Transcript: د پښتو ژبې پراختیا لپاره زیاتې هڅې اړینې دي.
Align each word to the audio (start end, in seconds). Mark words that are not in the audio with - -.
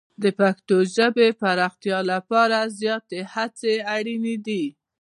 د 0.23 0.25
پښتو 0.39 0.75
ژبې 0.95 1.27
پراختیا 1.41 1.99
لپاره 2.11 2.57
زیاتې 2.79 3.19
هڅې 3.33 3.73
اړینې 3.95 4.35
دي. 4.47 4.63